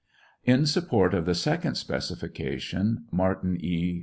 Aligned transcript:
In 0.45 0.65
support 0.65 1.13
of 1.13 1.25
the 1.27 1.35
second 1.35 1.75
specification, 1.75 3.05
Martin 3.11 3.55
E. 3.63 3.99